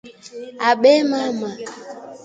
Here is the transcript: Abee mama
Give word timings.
Abee 0.69 0.99
mama 1.09 1.49